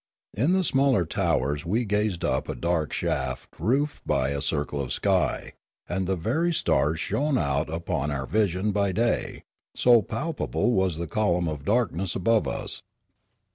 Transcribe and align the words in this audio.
In 0.33 0.53
the 0.53 0.63
smaller 0.63 1.05
towers 1.05 1.63
we 1.63 1.85
gazed 1.85 2.25
up 2.25 2.49
a 2.49 2.55
dark 2.55 2.91
shaft 2.91 3.53
roofed 3.59 4.01
by 4.03 4.29
a 4.29 4.41
circle 4.41 4.81
of 4.81 4.91
sky, 4.91 5.51
and 5.87 6.07
the 6.07 6.15
very 6.15 6.51
stars 6.51 6.99
shone 6.99 7.37
out 7.37 7.69
upon 7.71 8.09
our 8.09 8.25
vision 8.25 8.71
by 8.71 8.93
day, 8.93 9.43
so 9.75 10.01
palpable 10.01 10.71
was 10.71 10.97
the 10.97 11.05
column 11.05 11.47
of 11.47 11.65
darkness 11.65 12.15
above 12.15 12.47
us. 12.47 12.81